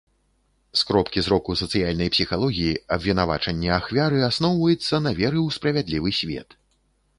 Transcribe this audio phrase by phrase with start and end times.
[0.79, 6.61] З кропкі зроку сацыяльнай псіхалогіі, абвінавачанне ахвяры асноўваецца на веры ў справядлівы свет.